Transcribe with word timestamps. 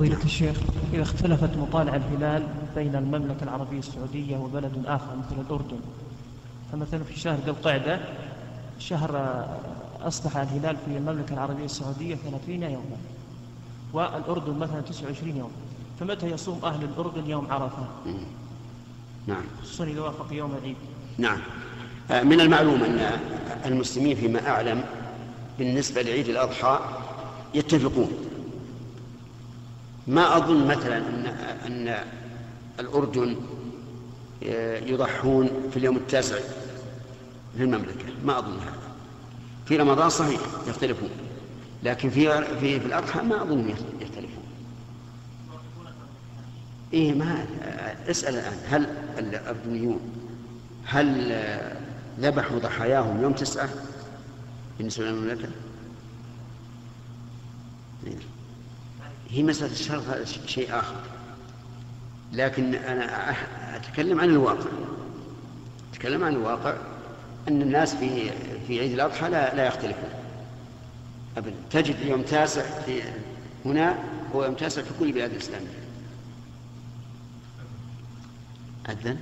فضيلة 0.00 0.24
الشيخ 0.24 0.56
إذا 0.92 1.02
اختلفت 1.02 1.56
مطالع 1.56 1.96
الهلال 1.96 2.46
بين 2.76 2.96
المملكة 2.96 3.42
العربية 3.42 3.78
السعودية 3.78 4.36
وبلد 4.36 4.72
آخر 4.86 5.16
مثل 5.16 5.40
الأردن 5.40 5.80
فمثلا 6.72 7.04
في 7.04 7.20
شهر 7.20 7.38
ذي 7.44 7.50
القعدة 7.50 8.00
شهر 8.78 9.44
أصبح 10.02 10.36
الهلال 10.36 10.76
في 10.76 10.96
المملكة 10.96 11.32
العربية 11.34 11.64
السعودية 11.64 12.14
30 12.14 12.62
يوما 12.62 12.96
والأردن 13.92 14.58
مثلا 14.58 14.80
29 14.80 15.36
يوم 15.36 15.50
فمتى 16.00 16.26
يصوم 16.30 16.60
أهل 16.64 16.84
الأردن 16.84 17.30
يوم 17.30 17.46
عرفة؟ 17.50 17.86
نعم. 19.26 19.42
خصوصا 19.62 19.84
إذا 19.84 20.00
وافق 20.00 20.32
يوم 20.32 20.54
العيد. 20.60 20.76
نعم. 21.18 21.38
آه، 22.10 22.22
من 22.22 22.40
المعلوم 22.40 22.82
أن 22.82 23.20
المسلمين 23.66 24.16
فيما 24.16 24.48
أعلم 24.48 24.84
بالنسبة 25.58 26.02
لعيد 26.02 26.28
الأضحى 26.28 26.78
يتفقون. 27.54 28.29
ما 30.06 30.36
أظن 30.36 30.66
مثلا 30.66 30.98
أن 30.98 31.26
أن 31.66 32.04
الأردن 32.80 33.36
آه، 34.44 34.78
يضحون 34.78 35.50
في 35.70 35.76
اليوم 35.76 35.96
التاسع 35.96 36.36
في 37.56 37.62
المملكة 37.62 38.06
ما 38.24 38.38
أظن 38.38 38.58
هذا 38.58 38.78
في 39.66 39.76
رمضان 39.76 40.10
صحيح 40.10 40.40
يختلفون 40.66 41.10
لكن 41.82 42.10
في 42.10 42.44
في, 42.60 42.80
في 42.80 42.86
الأضحى 42.86 43.22
ما 43.22 43.42
أظن 43.42 43.74
يختلفون 44.00 44.44
إيه 46.92 47.12
ما 47.14 47.46
أسأل 48.10 48.34
الآن 48.34 48.58
هل 48.68 48.86
الأردنيون 49.18 50.00
هل 50.84 51.32
ذبحوا 52.20 52.58
ضحاياهم 52.58 53.22
يوم 53.22 53.32
تسعة 53.32 53.68
بالنسبة 54.78 55.04
للمملكة؟ 55.04 55.48
إيه. 58.06 58.12
هي 59.30 59.42
مسألة 59.42 59.72
الشرط 59.72 60.04
شيء 60.46 60.78
آخر. 60.78 60.96
لكن 62.32 62.74
أنا 62.74 63.34
أتكلم 63.76 64.20
عن 64.20 64.28
الواقع. 64.28 64.70
أتكلم 65.92 66.24
عن 66.24 66.32
الواقع 66.32 66.76
أن 67.48 67.62
الناس 67.62 67.94
في 67.94 68.30
في 68.66 68.80
عيد 68.80 68.92
الأضحى 68.92 69.28
لا, 69.28 69.54
لا 69.54 69.66
يختلفون. 69.66 70.10
أبدا. 71.36 71.54
تجد 71.70 72.00
يوم 72.06 72.22
تاسع 72.22 72.62
في 72.62 73.02
هنا 73.64 73.98
هو 74.34 74.44
يوم 74.44 74.54
تاسع 74.54 74.82
في 74.82 74.90
كل 75.00 75.12
بلاد 75.12 75.30
الإسلام 75.30 75.62
أذن 78.88 79.16